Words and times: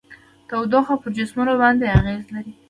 تودوخه 0.49 0.93
پر 1.01 1.09
جسمونو 1.17 1.53
باندې 1.61 1.93
اغیزې 1.97 2.29
لري. 2.35 2.53